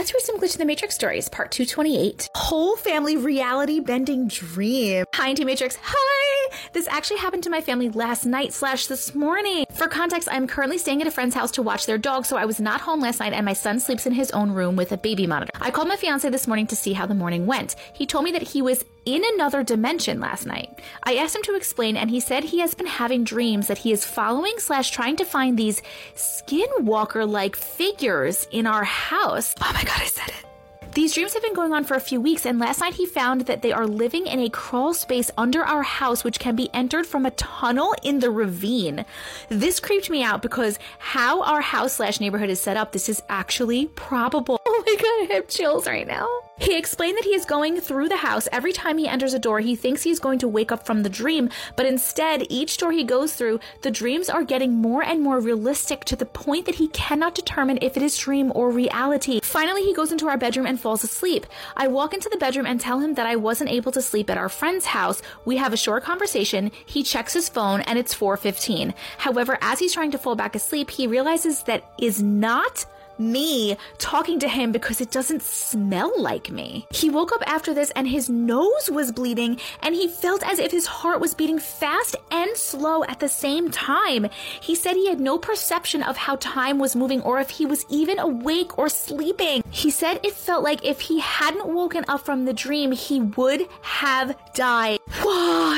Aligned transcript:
Let's 0.00 0.14
read 0.14 0.22
some 0.22 0.38
Glitch 0.38 0.54
in 0.54 0.60
the 0.60 0.64
Matrix 0.64 0.94
stories, 0.94 1.28
part 1.28 1.50
228. 1.50 2.30
Whole 2.34 2.74
family 2.74 3.18
reality 3.18 3.80
bending 3.80 4.28
dream. 4.28 5.04
Hi, 5.14 5.28
Auntie 5.28 5.44
Matrix. 5.44 5.76
Hi! 5.82 6.39
This 6.72 6.88
actually 6.88 7.18
happened 7.18 7.42
to 7.44 7.50
my 7.50 7.60
family 7.60 7.88
last 7.90 8.24
night 8.26 8.52
slash 8.52 8.86
this 8.86 9.14
morning. 9.14 9.66
For 9.72 9.88
context, 9.88 10.28
I'm 10.30 10.46
currently 10.46 10.78
staying 10.78 11.00
at 11.00 11.06
a 11.06 11.10
friend's 11.10 11.34
house 11.34 11.50
to 11.52 11.62
watch 11.62 11.86
their 11.86 11.98
dog, 11.98 12.26
so 12.26 12.36
I 12.36 12.44
was 12.44 12.60
not 12.60 12.80
home 12.80 13.00
last 13.00 13.20
night 13.20 13.32
and 13.32 13.44
my 13.44 13.52
son 13.52 13.80
sleeps 13.80 14.06
in 14.06 14.12
his 14.12 14.30
own 14.30 14.52
room 14.52 14.76
with 14.76 14.92
a 14.92 14.96
baby 14.96 15.26
monitor. 15.26 15.52
I 15.60 15.70
called 15.70 15.88
my 15.88 15.96
fiance 15.96 16.28
this 16.28 16.46
morning 16.46 16.66
to 16.68 16.76
see 16.76 16.92
how 16.92 17.06
the 17.06 17.14
morning 17.14 17.46
went. 17.46 17.76
He 17.92 18.06
told 18.06 18.24
me 18.24 18.32
that 18.32 18.42
he 18.42 18.62
was 18.62 18.84
in 19.06 19.22
another 19.34 19.62
dimension 19.62 20.20
last 20.20 20.46
night. 20.46 20.80
I 21.04 21.16
asked 21.16 21.36
him 21.36 21.42
to 21.44 21.56
explain 21.56 21.96
and 21.96 22.10
he 22.10 22.20
said 22.20 22.44
he 22.44 22.60
has 22.60 22.74
been 22.74 22.86
having 22.86 23.24
dreams 23.24 23.68
that 23.68 23.78
he 23.78 23.92
is 23.92 24.04
following 24.04 24.54
slash 24.58 24.90
trying 24.90 25.16
to 25.16 25.24
find 25.24 25.58
these 25.58 25.82
skinwalker 26.14 27.28
like 27.28 27.56
figures 27.56 28.46
in 28.50 28.66
our 28.66 28.84
house. 28.84 29.54
Oh 29.60 29.72
my 29.72 29.84
god, 29.84 30.00
I 30.00 30.06
said 30.06 30.28
it. 30.28 30.49
These 30.92 31.14
dreams 31.14 31.34
have 31.34 31.42
been 31.42 31.54
going 31.54 31.72
on 31.72 31.84
for 31.84 31.94
a 31.94 32.00
few 32.00 32.20
weeks, 32.20 32.44
and 32.44 32.58
last 32.58 32.80
night 32.80 32.94
he 32.94 33.06
found 33.06 33.42
that 33.42 33.62
they 33.62 33.70
are 33.70 33.86
living 33.86 34.26
in 34.26 34.40
a 34.40 34.48
crawl 34.48 34.92
space 34.92 35.30
under 35.38 35.62
our 35.62 35.84
house, 35.84 36.24
which 36.24 36.40
can 36.40 36.56
be 36.56 36.68
entered 36.74 37.06
from 37.06 37.24
a 37.24 37.30
tunnel 37.30 37.94
in 38.02 38.18
the 38.18 38.30
ravine. 38.30 39.04
This 39.48 39.78
creeped 39.78 40.10
me 40.10 40.24
out 40.24 40.42
because 40.42 40.80
how 40.98 41.42
our 41.42 41.60
house 41.60 41.92
slash 41.92 42.18
neighborhood 42.18 42.50
is 42.50 42.60
set 42.60 42.76
up, 42.76 42.90
this 42.90 43.08
is 43.08 43.22
actually 43.28 43.86
probable. 43.86 44.58
Oh 44.72 44.82
my 44.86 44.94
god, 44.94 45.30
I 45.32 45.34
have 45.34 45.48
chills 45.48 45.86
right 45.86 46.06
now. 46.06 46.26
He 46.60 46.76
explained 46.76 47.16
that 47.16 47.24
he 47.24 47.34
is 47.34 47.46
going 47.46 47.80
through 47.80 48.10
the 48.10 48.18
house. 48.18 48.46
Every 48.52 48.72
time 48.72 48.98
he 48.98 49.08
enters 49.08 49.32
a 49.32 49.38
door, 49.38 49.60
he 49.60 49.74
thinks 49.74 50.02
he's 50.02 50.20
going 50.20 50.38
to 50.40 50.48
wake 50.48 50.70
up 50.70 50.84
from 50.84 51.02
the 51.02 51.08
dream, 51.08 51.48
but 51.74 51.86
instead, 51.86 52.46
each 52.50 52.76
door 52.76 52.92
he 52.92 53.02
goes 53.02 53.34
through, 53.34 53.60
the 53.80 53.90
dreams 53.90 54.28
are 54.28 54.44
getting 54.44 54.74
more 54.74 55.02
and 55.02 55.22
more 55.22 55.40
realistic 55.40 56.04
to 56.04 56.16
the 56.16 56.26
point 56.26 56.66
that 56.66 56.74
he 56.74 56.88
cannot 56.88 57.34
determine 57.34 57.78
if 57.80 57.96
it 57.96 58.02
is 58.02 58.18
dream 58.18 58.52
or 58.54 58.70
reality. 58.70 59.40
Finally, 59.42 59.84
he 59.84 59.94
goes 59.94 60.12
into 60.12 60.28
our 60.28 60.36
bedroom 60.36 60.66
and 60.66 60.78
falls 60.78 61.02
asleep. 61.02 61.46
I 61.78 61.88
walk 61.88 62.12
into 62.12 62.28
the 62.28 62.36
bedroom 62.36 62.66
and 62.66 62.78
tell 62.78 63.00
him 63.00 63.14
that 63.14 63.26
I 63.26 63.36
wasn't 63.36 63.70
able 63.70 63.92
to 63.92 64.02
sleep 64.02 64.28
at 64.28 64.36
our 64.36 64.50
friend's 64.50 64.84
house. 64.84 65.22
We 65.46 65.56
have 65.56 65.72
a 65.72 65.78
short 65.78 66.04
conversation. 66.04 66.72
He 66.84 67.02
checks 67.02 67.32
his 67.32 67.48
phone 67.48 67.80
and 67.82 67.98
it's 67.98 68.14
4:15. 68.14 68.92
However, 69.16 69.56
as 69.62 69.78
he's 69.78 69.94
trying 69.94 70.10
to 70.10 70.18
fall 70.18 70.36
back 70.36 70.54
asleep, 70.54 70.90
he 70.90 71.06
realizes 71.06 71.62
that 71.62 71.90
is 71.98 72.22
not 72.22 72.84
me 73.20 73.76
talking 73.98 74.40
to 74.40 74.48
him 74.48 74.72
because 74.72 75.00
it 75.00 75.10
doesn't 75.10 75.42
smell 75.42 76.12
like 76.20 76.50
me. 76.50 76.86
He 76.90 77.10
woke 77.10 77.32
up 77.32 77.42
after 77.46 77.74
this 77.74 77.92
and 77.92 78.08
his 78.08 78.28
nose 78.28 78.90
was 78.90 79.12
bleeding 79.12 79.60
and 79.82 79.94
he 79.94 80.08
felt 80.08 80.42
as 80.42 80.58
if 80.58 80.72
his 80.72 80.86
heart 80.86 81.20
was 81.20 81.34
beating 81.34 81.58
fast 81.58 82.16
and 82.30 82.56
slow 82.56 83.04
at 83.04 83.20
the 83.20 83.28
same 83.28 83.70
time. 83.70 84.28
He 84.60 84.74
said 84.74 84.96
he 84.96 85.08
had 85.08 85.20
no 85.20 85.38
perception 85.38 86.02
of 86.02 86.16
how 86.16 86.36
time 86.36 86.78
was 86.78 86.96
moving 86.96 87.20
or 87.22 87.38
if 87.38 87.50
he 87.50 87.66
was 87.66 87.84
even 87.90 88.18
awake 88.18 88.78
or 88.78 88.88
sleeping. 88.88 89.62
He 89.70 89.90
said 89.90 90.20
it 90.24 90.32
felt 90.34 90.64
like 90.64 90.84
if 90.84 91.00
he 91.00 91.20
hadn't 91.20 91.66
woken 91.66 92.04
up 92.08 92.24
from 92.24 92.44
the 92.44 92.52
dream, 92.54 92.92
he 92.92 93.20
would 93.20 93.68
have 93.82 94.36
died. 94.54 94.98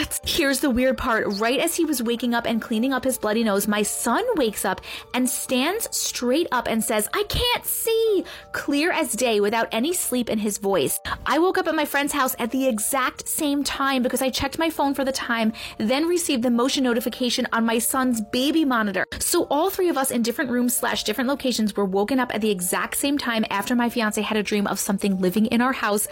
What? 0.03 0.19
Here's 0.25 0.58
the 0.58 0.69
weird 0.69 0.98
part. 0.98 1.39
Right 1.39 1.61
as 1.61 1.77
he 1.77 1.84
was 1.84 2.03
waking 2.03 2.34
up 2.34 2.45
and 2.45 2.61
cleaning 2.61 2.92
up 2.92 3.05
his 3.05 3.19
bloody 3.19 3.45
nose, 3.45 3.69
my 3.69 3.83
son 3.83 4.25
wakes 4.34 4.64
up 4.64 4.81
and 5.14 5.31
stands 5.31 5.94
straight 5.97 6.48
up 6.50 6.67
and 6.67 6.83
says, 6.83 7.09
I 7.14 7.22
can't 7.28 7.64
see, 7.64 8.25
clear 8.50 8.91
as 8.91 9.12
day 9.12 9.39
without 9.39 9.69
any 9.70 9.92
sleep 9.92 10.28
in 10.28 10.41
his 10.41 10.59
voice. 10.59 10.98
I 11.25 11.39
woke 11.39 11.56
up 11.56 11.69
at 11.69 11.77
my 11.77 11.84
friend's 11.84 12.12
house 12.12 12.34
at 12.41 12.50
the 12.50 12.67
exact 12.67 13.28
same 13.28 13.62
time 13.62 14.03
because 14.03 14.22
I 14.22 14.31
checked 14.31 14.59
my 14.59 14.70
phone 14.70 14.92
for 14.92 15.05
the 15.05 15.12
time, 15.12 15.53
then 15.78 16.09
received 16.09 16.42
the 16.42 16.50
motion 16.50 16.83
notification 16.83 17.47
on 17.53 17.64
my 17.64 17.78
son's 17.78 18.20
baby 18.20 18.64
monitor. 18.64 19.06
So 19.20 19.44
all 19.50 19.70
three 19.70 19.89
of 19.89 19.97
us 19.97 20.11
in 20.11 20.22
different 20.22 20.50
rooms 20.50 20.75
slash 20.75 21.05
different 21.05 21.28
locations 21.28 21.77
were 21.77 21.84
woken 21.84 22.19
up 22.19 22.34
at 22.34 22.41
the 22.41 22.50
exact 22.50 22.97
same 22.97 23.19
time 23.19 23.44
after 23.50 23.77
my 23.77 23.89
fiance 23.89 24.20
had 24.20 24.37
a 24.37 24.42
dream 24.42 24.66
of 24.66 24.81
something 24.81 25.20
living 25.20 25.47
in 25.47 25.61
our 25.61 25.72
house 25.72 26.09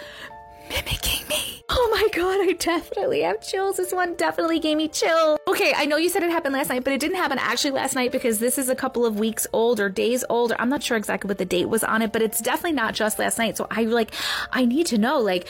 mimicking 0.68 1.26
me. 1.26 1.59
Oh 1.72 1.88
my 1.92 2.08
god, 2.12 2.40
I 2.40 2.52
definitely 2.54 3.20
have 3.20 3.40
chills. 3.40 3.76
This 3.76 3.92
one 3.92 4.14
definitely 4.14 4.58
gave 4.58 4.76
me 4.76 4.88
chills. 4.88 5.38
Okay, 5.46 5.72
I 5.76 5.86
know 5.86 5.96
you 5.96 6.08
said 6.08 6.24
it 6.24 6.30
happened 6.30 6.52
last 6.52 6.68
night, 6.68 6.82
but 6.82 6.92
it 6.92 6.98
didn't 6.98 7.16
happen 7.16 7.38
actually 7.38 7.70
last 7.70 7.94
night 7.94 8.10
because 8.10 8.40
this 8.40 8.58
is 8.58 8.68
a 8.68 8.74
couple 8.74 9.06
of 9.06 9.20
weeks 9.20 9.46
old 9.52 9.78
or 9.78 9.88
days 9.88 10.24
old. 10.28 10.50
Or 10.50 10.60
I'm 10.60 10.68
not 10.68 10.82
sure 10.82 10.96
exactly 10.96 11.28
what 11.28 11.38
the 11.38 11.44
date 11.44 11.68
was 11.68 11.84
on 11.84 12.02
it, 12.02 12.12
but 12.12 12.22
it's 12.22 12.40
definitely 12.40 12.72
not 12.72 12.94
just 12.94 13.20
last 13.20 13.38
night. 13.38 13.56
So 13.56 13.68
I 13.70 13.84
like, 13.84 14.12
I 14.50 14.64
need 14.64 14.86
to 14.86 14.98
know, 14.98 15.20
like, 15.20 15.46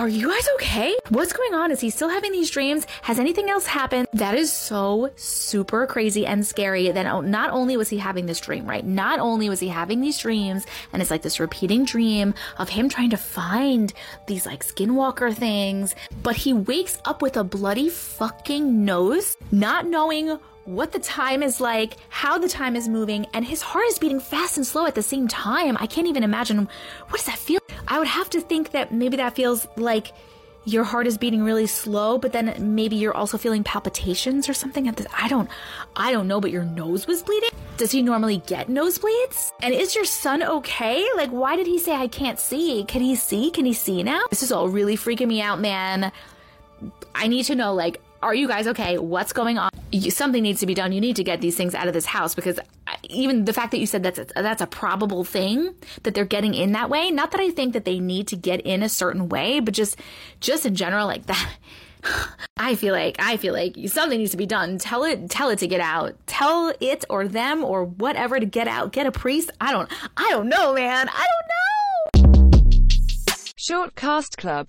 are 0.00 0.08
you 0.08 0.30
guys 0.30 0.48
okay? 0.54 0.96
What's 1.10 1.34
going 1.34 1.52
on? 1.52 1.70
Is 1.70 1.78
he 1.78 1.90
still 1.90 2.08
having 2.08 2.32
these 2.32 2.48
dreams? 2.48 2.86
Has 3.02 3.18
anything 3.18 3.50
else 3.50 3.66
happened? 3.66 4.08
That 4.14 4.34
is 4.34 4.50
so 4.50 5.10
super 5.16 5.86
crazy 5.86 6.24
and 6.24 6.46
scary. 6.46 6.90
Then 6.90 7.06
oh, 7.06 7.20
not 7.20 7.50
only 7.50 7.76
was 7.76 7.90
he 7.90 7.98
having 7.98 8.24
this 8.24 8.40
dream, 8.40 8.64
right? 8.64 8.82
Not 8.82 9.18
only 9.18 9.50
was 9.50 9.60
he 9.60 9.68
having 9.68 10.00
these 10.00 10.16
dreams, 10.16 10.64
and 10.94 11.02
it's 11.02 11.10
like 11.10 11.20
this 11.20 11.38
repeating 11.38 11.84
dream 11.84 12.32
of 12.56 12.70
him 12.70 12.88
trying 12.88 13.10
to 13.10 13.18
find 13.18 13.92
these 14.26 14.46
like 14.46 14.64
skinwalker 14.64 15.34
things, 15.34 15.94
but 16.22 16.34
he 16.34 16.54
wakes 16.54 16.98
up 17.04 17.20
with 17.20 17.36
a 17.36 17.44
bloody 17.44 17.90
fucking 17.90 18.82
nose, 18.82 19.36
not 19.52 19.84
knowing 19.86 20.38
what 20.64 20.92
the 20.92 20.98
time 20.98 21.42
is 21.42 21.60
like, 21.60 21.96
how 22.08 22.38
the 22.38 22.48
time 22.48 22.74
is 22.74 22.88
moving, 22.88 23.26
and 23.34 23.44
his 23.44 23.60
heart 23.60 23.84
is 23.88 23.98
beating 23.98 24.20
fast 24.20 24.56
and 24.56 24.66
slow 24.66 24.86
at 24.86 24.94
the 24.94 25.02
same 25.02 25.28
time. 25.28 25.76
I 25.78 25.86
can't 25.86 26.06
even 26.06 26.22
imagine 26.22 26.68
what 27.08 27.18
does 27.18 27.26
that 27.26 27.38
feel? 27.38 27.60
I 27.90 27.98
would 27.98 28.08
have 28.08 28.30
to 28.30 28.40
think 28.40 28.70
that 28.70 28.92
maybe 28.92 29.16
that 29.16 29.34
feels 29.34 29.66
like 29.76 30.12
your 30.64 30.84
heart 30.84 31.06
is 31.06 31.18
beating 31.18 31.42
really 31.42 31.66
slow, 31.66 32.18
but 32.18 32.32
then 32.32 32.74
maybe 32.74 32.94
you're 32.94 33.16
also 33.16 33.36
feeling 33.36 33.64
palpitations 33.64 34.48
or 34.48 34.54
something 34.54 34.86
at 34.86 34.96
this. 34.96 35.06
I 35.12 35.26
don't, 35.26 35.50
I 35.96 36.12
don't 36.12 36.28
know, 36.28 36.40
but 36.40 36.52
your 36.52 36.64
nose 36.64 37.08
was 37.08 37.22
bleeding. 37.22 37.50
Does 37.78 37.90
he 37.90 38.00
normally 38.00 38.42
get 38.46 38.68
nosebleeds? 38.68 39.52
And 39.60 39.74
is 39.74 39.96
your 39.96 40.04
son 40.04 40.42
okay? 40.42 41.04
Like, 41.16 41.30
why 41.30 41.56
did 41.56 41.66
he 41.66 41.78
say 41.78 41.92
I 41.92 42.06
can't 42.06 42.38
see? 42.38 42.84
Can 42.84 43.02
he 43.02 43.16
see? 43.16 43.50
Can 43.50 43.64
he 43.64 43.72
see 43.72 44.02
now? 44.04 44.22
This 44.30 44.42
is 44.42 44.52
all 44.52 44.68
really 44.68 44.96
freaking 44.96 45.28
me 45.28 45.40
out, 45.40 45.60
man. 45.60 46.12
I 47.14 47.26
need 47.26 47.44
to 47.44 47.56
know, 47.56 47.74
like, 47.74 48.00
are 48.22 48.34
you 48.34 48.46
guys 48.46 48.66
okay? 48.68 48.98
What's 48.98 49.32
going 49.32 49.58
on? 49.58 49.70
You, 49.90 50.10
something 50.10 50.42
needs 50.42 50.60
to 50.60 50.66
be 50.66 50.74
done. 50.74 50.92
You 50.92 51.00
need 51.00 51.16
to 51.16 51.24
get 51.24 51.40
these 51.40 51.56
things 51.56 51.74
out 51.74 51.88
of 51.88 51.94
this 51.94 52.06
house 52.06 52.34
because 52.34 52.60
even 53.04 53.44
the 53.44 53.52
fact 53.52 53.70
that 53.72 53.78
you 53.78 53.86
said 53.86 54.02
that's 54.02 54.18
a, 54.18 54.26
that's 54.34 54.62
a 54.62 54.66
probable 54.66 55.24
thing 55.24 55.74
that 56.02 56.14
they're 56.14 56.24
getting 56.24 56.54
in 56.54 56.72
that 56.72 56.90
way. 56.90 57.10
Not 57.10 57.30
that 57.32 57.40
I 57.40 57.50
think 57.50 57.72
that 57.72 57.84
they 57.84 57.98
need 57.98 58.28
to 58.28 58.36
get 58.36 58.60
in 58.62 58.82
a 58.82 58.88
certain 58.88 59.28
way, 59.28 59.60
but 59.60 59.74
just 59.74 59.96
just 60.40 60.66
in 60.66 60.74
general, 60.74 61.06
like 61.06 61.26
that. 61.26 61.56
I 62.56 62.74
feel 62.74 62.94
like 62.94 63.16
I 63.18 63.36
feel 63.36 63.54
like 63.54 63.76
something 63.86 64.18
needs 64.18 64.32
to 64.32 64.36
be 64.36 64.46
done. 64.46 64.78
Tell 64.78 65.04
it 65.04 65.30
tell 65.30 65.50
it 65.50 65.58
to 65.60 65.66
get 65.66 65.80
out. 65.80 66.14
Tell 66.26 66.72
it 66.80 67.04
or 67.08 67.26
them 67.26 67.64
or 67.64 67.84
whatever 67.84 68.38
to 68.38 68.46
get 68.46 68.68
out. 68.68 68.92
Get 68.92 69.06
a 69.06 69.12
priest. 69.12 69.50
I 69.60 69.72
don't 69.72 69.90
I 70.16 70.28
don't 70.30 70.48
know, 70.48 70.74
man. 70.74 71.08
I 71.08 71.26
don't 71.26 71.46
know. 71.46 71.50
Short 73.56 73.94
Cast 73.94 74.36
Club 74.36 74.68